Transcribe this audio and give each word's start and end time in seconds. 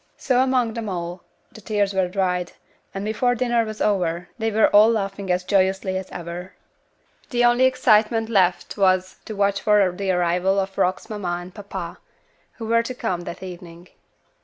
So 0.17 0.39
among 0.41 0.73
them 0.73 0.89
all, 0.89 1.21
the 1.51 1.61
tears 1.61 1.93
were 1.93 2.07
dried; 2.07 2.53
and 2.91 3.05
before 3.05 3.35
dinner 3.35 3.63
was 3.63 3.81
over, 3.81 4.29
they 4.39 4.49
were 4.49 4.65
all 4.69 4.89
laughing 4.89 5.31
as 5.31 5.43
joyously 5.43 5.95
as 5.95 6.09
ever. 6.09 6.53
The 7.29 7.45
only 7.45 7.65
excitement 7.65 8.27
left 8.27 8.79
was 8.79 9.17
to 9.25 9.35
watch 9.35 9.61
for 9.61 9.91
the 9.91 10.09
arrival 10.09 10.59
of 10.59 10.75
Rock's 10.75 11.05
papa 11.05 11.13
and 11.13 11.53
mamma, 11.55 11.97
who 12.53 12.65
were 12.65 12.81
to 12.81 12.95
come 12.95 13.21
that 13.25 13.43
evening. 13.43 13.89